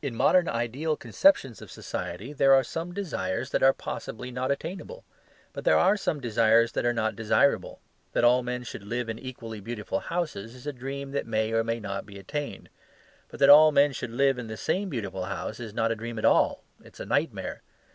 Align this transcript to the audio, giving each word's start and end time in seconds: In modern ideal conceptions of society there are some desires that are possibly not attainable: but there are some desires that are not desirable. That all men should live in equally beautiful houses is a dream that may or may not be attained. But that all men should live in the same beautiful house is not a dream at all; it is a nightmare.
In 0.00 0.14
modern 0.14 0.48
ideal 0.48 0.96
conceptions 0.96 1.60
of 1.60 1.70
society 1.70 2.32
there 2.32 2.54
are 2.54 2.64
some 2.64 2.94
desires 2.94 3.50
that 3.50 3.62
are 3.62 3.74
possibly 3.74 4.30
not 4.30 4.50
attainable: 4.50 5.04
but 5.52 5.64
there 5.64 5.76
are 5.76 5.98
some 5.98 6.18
desires 6.18 6.72
that 6.72 6.86
are 6.86 6.94
not 6.94 7.14
desirable. 7.14 7.82
That 8.14 8.24
all 8.24 8.42
men 8.42 8.62
should 8.62 8.82
live 8.82 9.10
in 9.10 9.18
equally 9.18 9.60
beautiful 9.60 10.00
houses 10.00 10.54
is 10.54 10.66
a 10.66 10.72
dream 10.72 11.10
that 11.10 11.26
may 11.26 11.52
or 11.52 11.62
may 11.62 11.78
not 11.78 12.06
be 12.06 12.18
attained. 12.18 12.70
But 13.28 13.38
that 13.40 13.50
all 13.50 13.70
men 13.70 13.92
should 13.92 14.12
live 14.12 14.38
in 14.38 14.46
the 14.46 14.56
same 14.56 14.88
beautiful 14.88 15.24
house 15.26 15.60
is 15.60 15.74
not 15.74 15.92
a 15.92 15.94
dream 15.94 16.18
at 16.18 16.24
all; 16.24 16.64
it 16.82 16.94
is 16.94 17.00
a 17.00 17.04
nightmare. 17.04 17.60